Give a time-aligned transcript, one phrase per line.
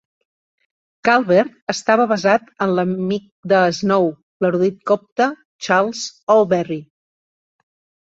[1.09, 4.11] Calvert estava basat en l'amic de Snow,
[4.47, 5.31] l'erudit copte,
[5.69, 6.05] Charles
[6.41, 6.85] Allberry.